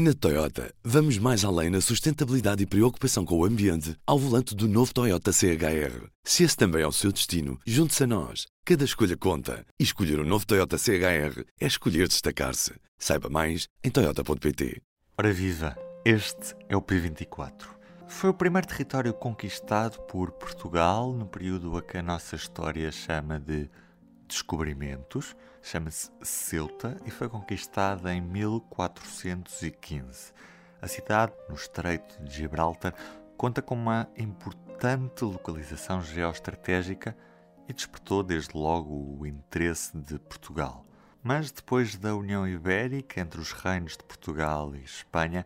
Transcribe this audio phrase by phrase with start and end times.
[0.00, 4.68] Na Toyota, vamos mais além na sustentabilidade e preocupação com o ambiente ao volante do
[4.68, 6.06] novo Toyota CHR.
[6.22, 8.46] Se esse também é o seu destino, junte-se a nós.
[8.64, 9.66] Cada escolha conta.
[9.76, 12.74] E escolher o um novo Toyota CHR é escolher destacar-se.
[12.96, 14.80] Saiba mais em Toyota.pt.
[15.18, 15.76] Ora viva!
[16.04, 17.66] Este é o P24.
[18.06, 23.40] Foi o primeiro território conquistado por Portugal no período a que a nossa história chama
[23.40, 23.68] de
[24.28, 30.32] descobrimentos, chama-se Ceuta e foi conquistada em 1415.
[30.80, 32.94] A cidade, no Estreito de Gibraltar,
[33.36, 37.16] conta com uma importante localização geoestratégica
[37.68, 40.84] e despertou desde logo o interesse de Portugal.
[41.22, 45.44] Mas depois da União Ibérica entre os reinos de Portugal e Espanha,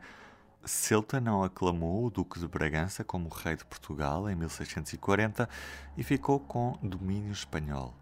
[0.64, 5.48] Ceuta não aclamou o Duque de Bragança como rei de Portugal em 1640
[5.96, 7.96] e ficou com domínio espanhol.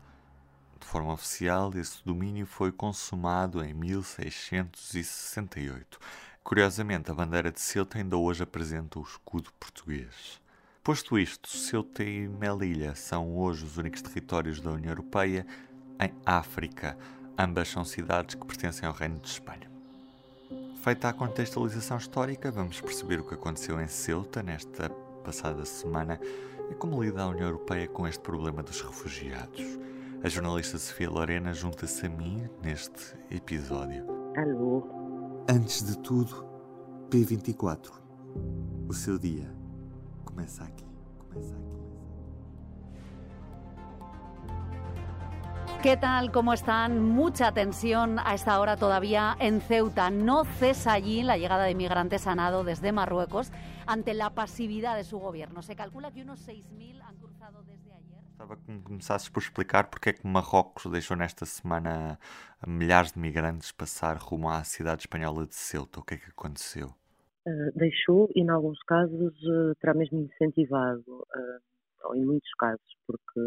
[0.81, 6.01] De forma oficial, esse domínio foi consumado em 1668.
[6.43, 10.41] Curiosamente, a bandeira de Ceuta ainda hoje apresenta o escudo português.
[10.83, 15.47] Posto isto, Ceuta e Melilla são hoje os únicos territórios da União Europeia
[16.01, 16.97] em África.
[17.39, 19.71] Ambas são cidades que pertencem ao Reino de Espanha.
[20.83, 24.89] Feita a contextualização histórica, vamos perceber o que aconteceu em Ceuta nesta
[25.23, 26.19] passada semana
[26.71, 29.61] e como lida a União Europeia com este problema dos refugiados.
[30.23, 34.05] A jornalista Sofia Lorena junta-se a mim neste episódio.
[34.37, 34.87] Alô.
[35.49, 36.47] Antes de tudo,
[37.09, 37.91] P24.
[38.87, 39.51] O seu dia
[40.23, 40.85] começa aqui.
[41.19, 41.71] Começa aqui.
[45.83, 46.31] ¿Qué tal?
[46.31, 47.01] ¿Cómo están?
[47.01, 50.11] Mucha tensión a esta hora todavía en Ceuta.
[50.11, 53.53] No cesa allí la llegada de migrantes a nado desde Marruecos
[53.87, 55.63] ante la pasividad de su gobierno.
[55.63, 57.20] Se calcula que unos 6.000 han.
[58.41, 62.19] Gostava que me começasses por explicar porque é que Marrocos deixou nesta semana
[62.67, 66.01] milhares de migrantes passar rumo à cidade espanhola de Ceuta.
[66.01, 66.87] O que é que aconteceu?
[67.47, 72.89] Uh, deixou e, em alguns casos, uh, terá mesmo incentivado, uh, ou em muitos casos,
[73.07, 73.41] porque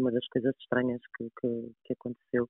[0.00, 2.48] uma das coisas estranhas que, que, que, aconteceu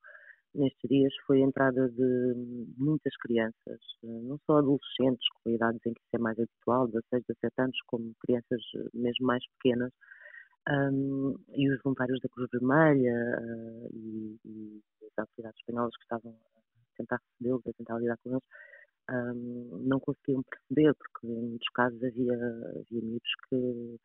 [0.55, 2.35] nestes dias foi a entrada de
[2.79, 7.61] muitas crianças, não só adolescentes, com idades em que isso é mais habitual, 16, 17
[7.61, 8.63] anos, como crianças
[8.95, 9.93] mesmo mais pequenas,
[10.69, 16.33] um, e os voluntários da Cruz Vermelha uh, e, e, as autoridades espanholas que estavam
[16.33, 18.43] a tentar recebê-los, a tentar lidar com eles,
[19.11, 23.99] um, não conseguiam perceber, porque em muitos casos havia, havia miúdos que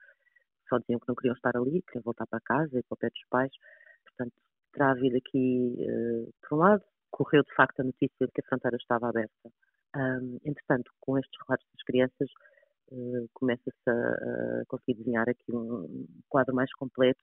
[0.70, 3.10] só diziam que não queriam estar ali, queriam voltar para casa e para o pé
[3.10, 3.52] dos pais.
[4.06, 4.34] Portanto,
[4.74, 8.48] terá havido aqui, uh, por um lado, correu de facto a notícia de que a
[8.48, 9.52] fronteira estava aberta.
[9.96, 12.30] Um, entretanto, com estes relatos das crianças,
[13.34, 17.20] começa-se a, conseguir desenhar aqui um quadro mais completo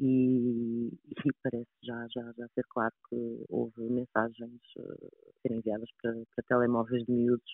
[0.00, 0.90] e,
[1.26, 5.10] e parece já, já, já ser claro que houve mensagens uh,
[5.42, 7.52] serem enviadas para, para telemóveis de miúdos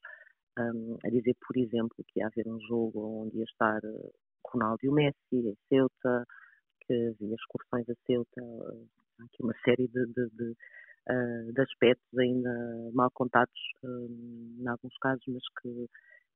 [0.59, 4.13] um, a dizer, por exemplo, que ia haver um jogo onde ia estar uh,
[4.47, 6.27] Ronaldo e o Messi em Ceuta,
[6.81, 8.89] que havia excursões a Ceuta, uh,
[9.25, 10.57] aqui uma série de, de, de,
[11.11, 15.89] uh, de aspectos ainda mal contados em alguns casos, mas que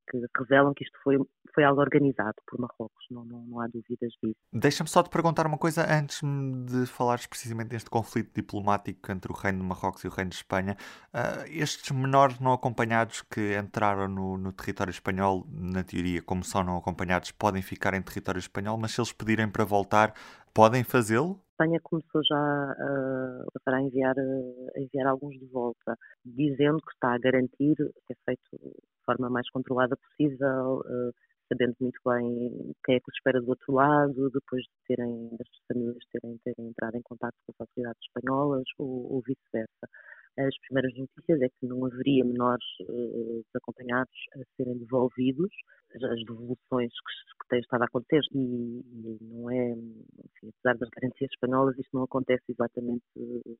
[0.08, 1.18] que revelam que isto foi,
[1.54, 4.36] foi algo organizado por Marrocos, não, não, não há dúvidas disso.
[4.52, 6.20] Deixa-me só te perguntar uma coisa antes
[6.66, 10.36] de falares precisamente deste conflito diplomático entre o Reino de Marrocos e o Reino de
[10.36, 10.76] Espanha.
[11.12, 16.62] Uh, estes menores não acompanhados que entraram no, no, território espanhol, na teoria, como são
[16.64, 20.14] não acompanhados, podem ficar em território espanhol, mas se eles pedirem para voltar,
[20.52, 21.43] podem fazê-lo?
[21.54, 27.18] Espanha começou já a, a enviar, a enviar alguns de volta, dizendo que está a
[27.18, 28.74] garantir que é feito
[29.06, 31.14] forma mais controlada possível, uh,
[31.48, 35.48] sabendo muito bem quem é que os espera do outro lado, depois de terem, das
[35.68, 39.88] famílias terem, terem entrado em contato com as autoridades espanholas ou, ou vice-versa.
[40.36, 45.50] As primeiras notícias é que não haveria menores uh, desacompanhados a serem devolvidos,
[45.94, 50.88] as devoluções que, que têm estado a acontecer, e, e não é, enfim, apesar das
[50.90, 53.58] garantias espanholas, isto não acontece exatamente uh,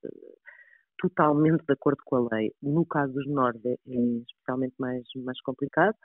[0.98, 2.52] totalmente de acordo com a lei.
[2.62, 5.96] No caso dos menores é, é especialmente mais, mais complicado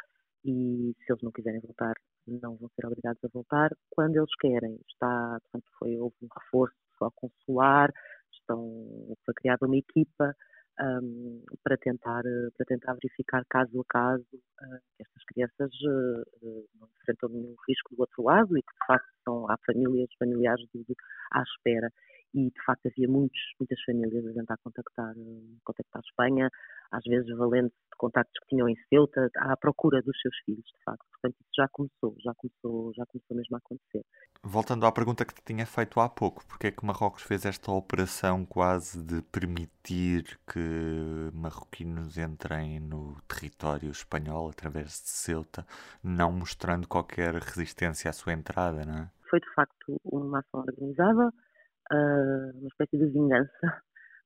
[0.45, 1.93] e se eles não quiserem voltar,
[2.27, 3.71] não vão ser obrigados a voltar.
[3.89, 7.91] Quando eles querem, está, portanto, foi, houve um reforço só consular,
[8.31, 10.35] estão, foi criada uma equipa
[10.81, 12.23] um, para, tentar,
[12.57, 17.95] para tentar verificar caso a caso uh, que estas crianças uh, não enfrentam nenhum risco
[17.95, 20.85] do outro lado e que de facto estão, há famílias, familiares de,
[21.31, 21.91] à espera.
[22.33, 25.15] E de facto havia muitos, muitas famílias a tentar contactar,
[25.63, 26.49] contactar a Espanha,
[26.91, 30.83] às vezes valendo de contactos que tinham em Ceuta, à procura dos seus filhos, de
[30.83, 31.05] facto.
[31.11, 34.05] Portanto, isso já começou, já começou, já começou mesmo a acontecer.
[34.41, 37.71] Voltando à pergunta que te tinha feito há pouco, porque é que Marrocos fez esta
[37.71, 45.65] operação quase de permitir que marroquinos entrem no território espanhol através de Ceuta,
[46.03, 49.11] não mostrando qualquer resistência à sua entrada, não é?
[49.29, 53.83] Foi de facto uma ação organizada, uh, uma espécie de vingança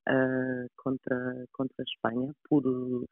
[0.10, 3.08] uh, contra, contra a Espanha por uh,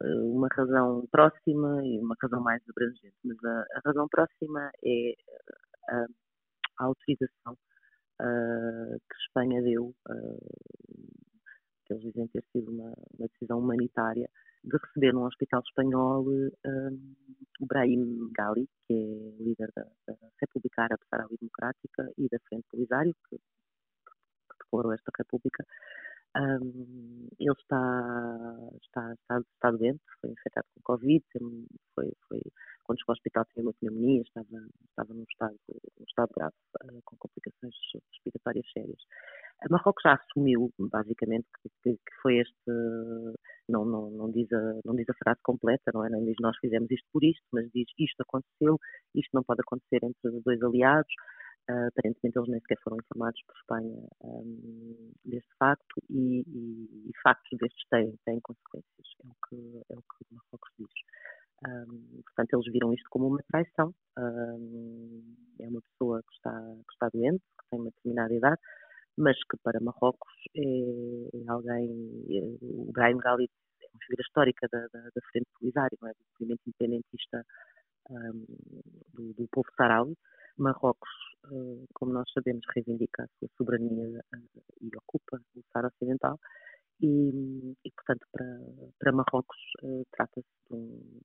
[0.00, 3.16] uma razão próxima e uma razão mais abrangente.
[3.24, 5.14] Mas a, a razão próxima é
[5.88, 6.06] a,
[6.78, 7.56] a autorização
[8.22, 9.94] que Espanha deu,
[11.86, 14.28] que eles dizem ter sido uma, uma, decisão humanitária,
[14.62, 16.26] de receber num hospital espanhol
[17.60, 22.66] o Brahim Gali, que é líder da, da República Árabe Saharaui Democrática e da Frente
[22.70, 23.40] Polisário, que
[24.70, 25.64] declarou esta República,
[26.36, 31.24] um, ele está, está, está, está, doente, foi infectado com Covid,
[31.94, 32.40] foi, foi,
[32.84, 34.48] quando chegou ao hospital tinha uma pneumonia, estava,
[34.88, 36.54] estava num, estado, num estado grave,
[36.84, 37.74] uh, com complicações
[38.12, 39.00] respiratórias sérias.
[39.62, 42.70] A Marrocos já assumiu, basicamente, que, que, que, foi este,
[43.68, 46.10] não, não, não, diz a, não diz a frase completa, não é?
[46.10, 48.78] Nem diz nós fizemos isto por isto, mas diz isto aconteceu,
[49.14, 51.12] isto não pode acontecer entre dois aliados,
[51.88, 57.58] Aparentemente eles nem sequer foram informados por Espanha um, deste facto e, e, e, factos
[57.58, 60.88] destes têm, têm consequências, é o que, é o que Marrocos diz.
[61.66, 63.94] Um, portanto, eles viram isto como uma traição.
[64.18, 66.52] Um, é uma pessoa que está,
[66.88, 68.60] que está doente, que tem uma determinada idade,
[69.18, 72.24] mas que para Marrocos é, é alguém.
[72.30, 73.50] É, o Brahim Ghali
[73.82, 76.12] é uma figura histórica da, da, da Frente Polisário, é?
[76.12, 77.44] do movimento independentista
[79.14, 80.16] do, do povo saharaui
[80.58, 81.10] Marrocos,
[81.94, 86.38] como nós sabemos, reivindica a sua soberania eh, e ocupa o Saara Ocidental.
[87.00, 88.46] E, e, portanto, para,
[88.98, 91.20] para Marrocos, eh, trata-se de, um,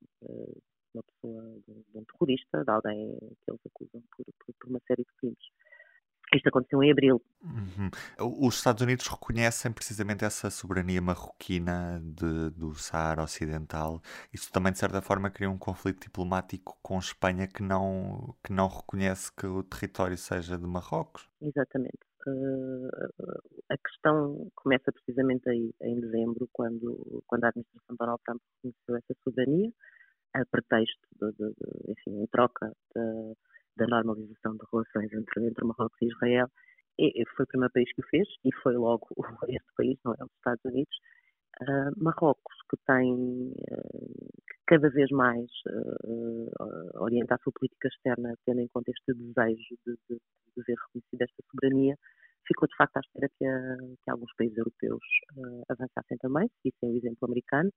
[0.94, 4.25] uma pessoa, de, um terrorista, de alguém que eles acusam por,
[4.60, 5.45] por uma série de crimes.
[6.35, 7.21] Isto aconteceu em abril.
[7.43, 7.89] Uhum.
[8.47, 14.01] Os Estados Unidos reconhecem precisamente essa soberania marroquina de, do Saara Ocidental.
[14.33, 18.67] Isso também, de certa forma, cria um conflito diplomático com Espanha que não, que não
[18.67, 21.29] reconhece que o território seja de Marrocos.
[21.41, 21.99] Exatamente.
[22.27, 22.89] Uh,
[23.69, 28.95] a questão começa precisamente aí, em dezembro, quando, quando a administração de Donald Trump reconheceu
[28.97, 29.71] essa soberania,
[30.33, 33.35] a pretexto, de, de, de enfim, em troca de
[33.77, 36.48] da normalização de relações entre, entre Marrocos e Israel.
[36.98, 39.07] E, foi o primeiro país que o fez e foi logo
[39.50, 40.24] este país, não é?
[40.24, 40.95] Os Estados Unidos.
[41.62, 48.33] Uh, Marrocos, que tem uh, que cada vez mais uh, orienta a sua política externa
[48.45, 51.95] tendo em conta este desejo de, de, de ver reconhecida esta soberania,
[52.45, 55.04] ficou de facto à espera que, a, que alguns países europeus
[55.69, 57.71] avançassem também, isso é o exemplo americano,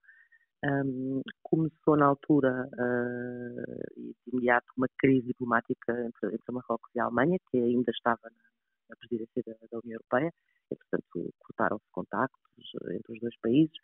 [0.65, 7.05] um, começou na altura uh, de imediato uma crise diplomática entre, entre Marrocos e a
[7.05, 10.33] Alemanha, que ainda estava na, presidência da, da, União Europeia,
[10.71, 13.75] e portanto cortaram-se contactos entre os dois países.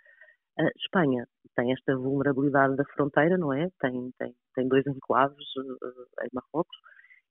[0.60, 3.70] Uh, Espanha tem esta vulnerabilidade da fronteira, não é?
[3.80, 6.78] Tem, tem, tem dois enclaves uh, em Marrocos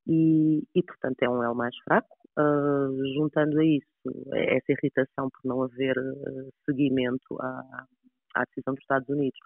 [0.07, 2.17] e, e, portanto, é um elo mais fraco.
[2.37, 3.87] Uh, juntando a isso
[4.33, 5.95] essa irritação por não haver
[6.67, 7.87] seguimento à,
[8.35, 9.39] à decisão dos Estados Unidos,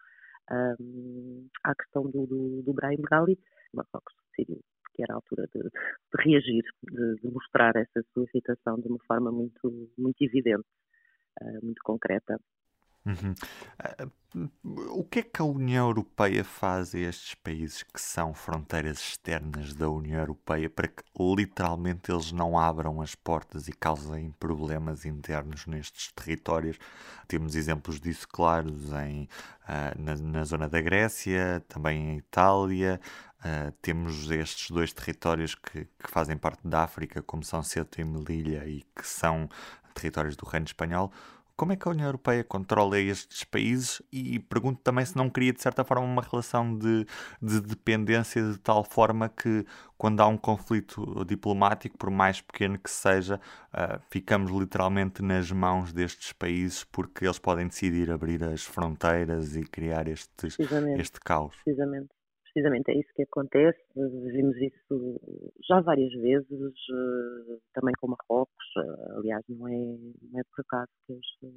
[0.81, 3.39] um, à questão do, do, do Brahim Ghali,
[3.75, 4.61] Marrocos decidiu
[4.95, 8.27] que era a altura de, de reagir, de, de, mostrar essa sua
[8.81, 10.67] de uma forma muito, muito evidente,
[11.41, 12.37] uh, muito concreta.
[13.09, 13.33] Uhum.
[13.33, 14.11] Uh,
[14.91, 19.73] o que é que a União Europeia faz a estes países que são fronteiras externas
[19.73, 25.67] da União Europeia para que literalmente eles não abram as portas e causem problemas internos
[25.67, 26.77] nestes territórios?
[27.27, 29.27] Temos exemplos disso claros em,
[29.65, 33.01] uh, na, na, zona da Grécia, também em Itália.
[33.39, 38.05] Uh, temos estes dois territórios que, que, fazem parte da África, como são Ceuta e
[38.05, 39.49] Melilla, e que são
[39.95, 41.11] territórios do Reino Espanhol.
[41.59, 44.01] Como é que a União Europeia controla estes países?
[44.13, 47.05] E pergunto também se não cria, de certa forma, uma relação de,
[47.43, 52.89] de dependência de tal forma que, quando há um conflito diplomático, por mais pequeno que
[52.89, 53.41] seja,
[53.75, 59.65] uh, ficamos literalmente nas mãos destes países porque eles podem decidir abrir as fronteiras e
[59.65, 60.57] criar estes,
[60.97, 61.57] este caos.
[61.65, 62.18] Precisamente
[62.59, 63.79] precisamente é isso que acontece.
[63.95, 65.21] Vimos isso
[65.69, 68.67] já várias vezes, eh, também com Marrocos.
[68.77, 71.53] Eh, aliás, não é, não é por acaso que as,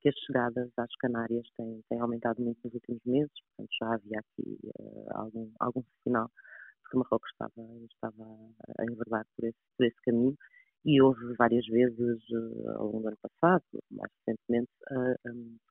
[0.00, 3.32] que as chegadas às Canárias têm, têm aumentado muito nos últimos meses.
[3.56, 8.24] Portanto, já havia aqui uh, algum, algum sinal de que Marrocos estava, estava
[8.78, 10.36] a enverdar por esse, por esse caminho.
[10.84, 12.20] e houve várias vezes
[12.76, 15.12] ao longo do ano passado, mais recentemente, a,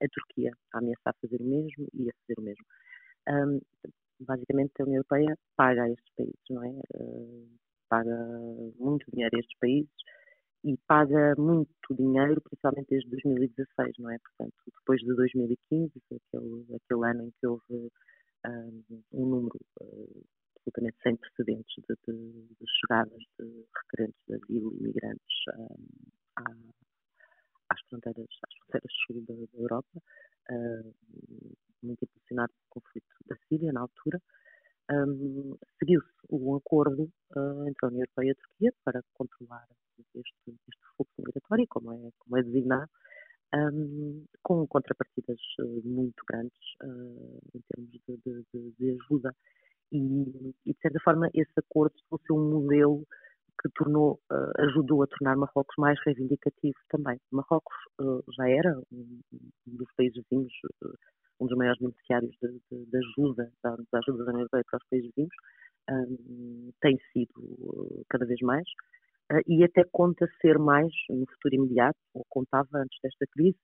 [0.06, 2.66] a, Turquia a ameaçar fazer o mesmo e a fazer o mesmo.
[3.28, 3.60] Um,
[4.30, 6.70] basicamente, a União Europeia paga a estes países, não é?
[6.96, 7.50] Uh,
[7.90, 8.16] paga
[8.78, 9.90] muito dinheiro a estes países
[10.64, 14.18] e paga muito dinheiro, principalmente desde 2016, não é?
[14.20, 17.92] Portanto, depois de 2015, aquele, aquele ano em que houve
[18.46, 18.84] um,
[19.14, 20.24] um número uh,
[20.58, 26.70] absolutamente sem precedentes de, de, de, chegadas de requerentes de asilo e imigrantes um,
[27.70, 30.02] às, fronteiras, às fronteiras sul da, da Europa,
[30.52, 30.96] uh,
[31.84, 34.22] muito impulsionado pelo conflito da Síria na altura.
[34.92, 37.04] Um, Seguiu-se um acordo
[37.36, 39.68] uh, entre a União Europeia e a Turquia para controlar
[40.16, 42.90] este, este fluxo migratório, como é, como é designado,
[43.54, 49.36] um, com contrapartidas uh, muito grandes uh, em termos de, de, de, ajuda.
[49.92, 49.98] E,
[50.66, 53.08] e, de certa forma, esse acordo fosse um modelo
[53.62, 57.20] que tornou, uh, ajudou a tornar Marrocos mais reivindicativo também.
[57.32, 57.76] Marrocos
[58.38, 59.20] já era um,
[59.66, 60.54] dos países vizinhos,
[61.40, 65.10] um dos maiores beneficiários de, ajuda, da, da, ajuda da União Europeia para os países
[65.16, 65.36] vizinhos,
[66.82, 68.64] tem sido cada vez mais,
[69.48, 73.58] e até conta ser mais no futuro imediato, ou contava antes desta crise,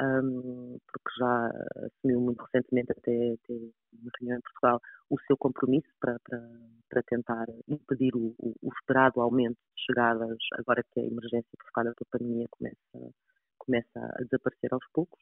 [0.00, 1.50] um, porque já
[1.86, 3.54] assumiu muito recentemente, até, até
[3.92, 4.80] uma reunião em Portugal,
[5.10, 6.40] o seu compromisso para, para,
[6.88, 12.08] para tentar impedir o, o, esperado aumento de chegadas, agora que a emergência provocada pela
[12.10, 13.14] pandemia começa,
[13.58, 15.20] começa a desaparecer aos poucos.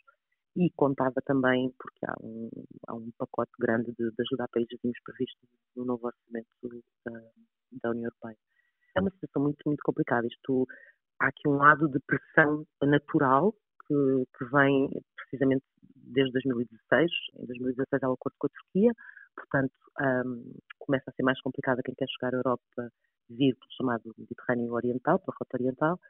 [0.56, 2.50] E contava também, porque há um,
[2.88, 5.38] há um pacote grande de, de ajuda a países vizinhos previsto
[5.76, 6.48] no novo orçamento
[7.04, 7.20] da,
[7.82, 8.36] da União Europeia
[8.96, 10.26] é uma situação muito, muito complicada.
[10.26, 10.66] Isto,
[11.20, 13.54] há aqui um lado de pressão natural
[13.90, 15.64] que, que vem precisamente
[15.96, 17.10] desde 2016.
[17.38, 18.92] Em 2016 há o acordo com a Turquia,
[19.34, 22.92] portanto, um, começa a ser mais complicado quem quer chegar à Europa
[23.28, 26.00] vir pelo chamado Mediterrâneo Oriental, pela rota oriental.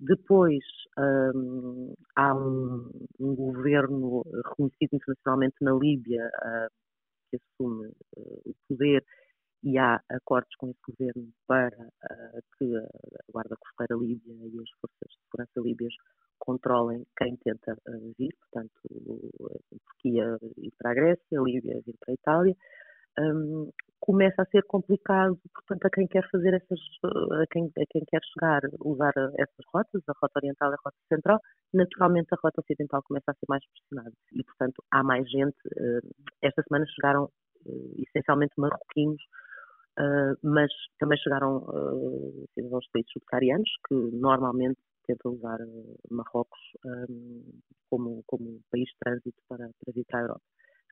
[0.00, 0.64] Depois
[0.98, 6.70] um, há um, um, governo reconhecido internacionalmente na Líbia uh,
[7.30, 9.04] que assume uh, o poder
[9.64, 14.70] e há acordos com esse governo para uh, que a Guarda Costeira Líbia e as
[14.80, 15.94] forças de segurança líbias
[16.38, 18.72] controlem quem tenta uh, vir, portanto,
[19.86, 22.56] Turquia ir para a Grécia, Líbia vir para a Itália.
[23.18, 28.04] Um, começa a ser complicado, portanto, a quem quer fazer essas, a quem, a quem
[28.06, 31.40] quer chegar, usar essas rotas, a rota oriental e a rota central,
[31.74, 34.14] naturalmente a rota ocidental começa a ser mais pressionada.
[34.32, 35.56] E, portanto, há mais gente.
[35.76, 36.00] Uh,
[36.42, 37.28] esta semana chegaram
[37.98, 39.20] essencialmente marroquinos
[40.42, 41.66] mas também chegaram
[42.54, 44.78] cidadãos de países subsaarianos que normalmente
[45.08, 47.42] tentam usar uh, Marrocos um,
[47.90, 50.42] como, como país de trânsito para, para vir para a Europa.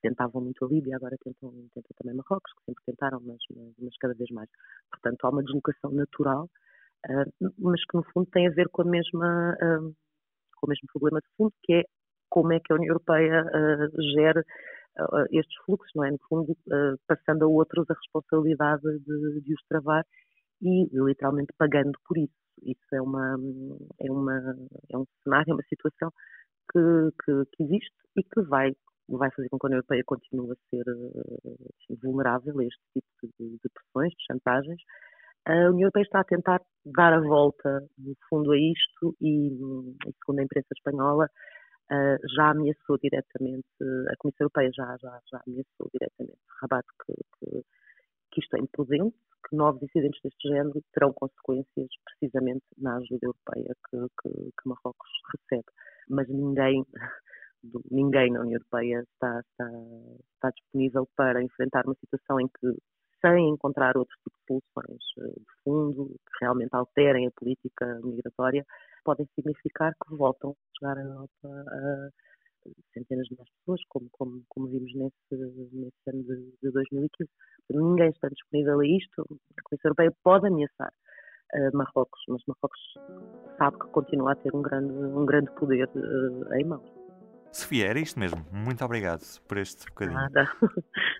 [0.03, 3.39] Tentavam muito a Líbia, agora tentam, tentam também Marrocos, que sempre tentaram, mas,
[3.79, 4.49] mas, cada vez mais.
[4.91, 6.49] Portanto, há uma deslocação natural,
[7.07, 9.57] uh, mas que no fundo tem a ver com a mesma
[10.57, 11.85] com o mesmo problema de fundo, que é
[12.31, 13.45] como é que a União Europeia
[14.15, 14.43] gera
[15.31, 16.11] estes fluxos, não é?
[16.11, 20.05] No fundo, uh, passando a outros a responsabilidade de, de os travar
[20.63, 22.46] e literalmente pagando por isso.
[22.63, 23.37] Isso é uma
[24.01, 24.57] é uma
[24.91, 26.11] é um cenário, é uma situação
[26.73, 26.79] que,
[27.25, 28.73] que, que existe e que vai
[29.09, 33.07] vai fazer com que a União Europeia continue a ser uh, vulnerável a este tipo
[33.39, 34.83] de, de pressões, de chantagens.
[35.47, 39.51] A União Europeia está a tentar dar a volta, no fundo, a isto e,
[40.19, 41.27] segundo a imprensa espanhola,
[41.93, 43.67] uh, já ameaçou diretamente,
[44.11, 47.63] a Comissão Europeia já, já, já ameaçou diretamente Rabat que, que,
[48.33, 49.17] que isto é imprudente,
[49.49, 55.11] que novos incidentes deste género terão consequências precisamente na ajuda europeia que, que, que Marrocos
[55.33, 55.67] recebe.
[56.09, 56.85] Mas ninguém,
[57.91, 59.71] ninguém na União Europeia está, está,
[60.35, 62.77] está disponível para enfrentar uma situação em que
[63.21, 68.65] sem encontrar outro tipo de soluções eh, de fundo que realmente alterem a política migratória,
[69.05, 72.11] podem significar que voltam a chegar à Europa a
[72.93, 75.17] centenas de milhares de pessoas, como, como, como vimos nesse,
[75.73, 77.31] nesse ano de, de 2015.
[77.71, 79.23] Ninguém está disponível a isto.
[79.23, 80.93] A Comissão Europeia pode ameaçar
[81.55, 82.81] uh, Marrocos, mas Marrocos
[83.59, 86.97] sabe que continua a ter um grande, um grande poder uh, em mãos.
[87.53, 88.45] Sofia, era isto mesmo.
[88.53, 90.19] Muito obrigado por este bocadinho.
[90.19, 90.51] Nada.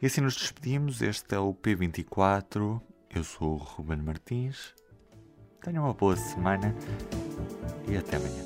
[0.03, 1.01] E assim nos despedimos.
[1.01, 2.81] Este é o P24.
[3.15, 4.75] Eu sou o Ruben Martins.
[5.63, 6.75] Tenham uma boa semana
[7.89, 8.46] e até amanhã.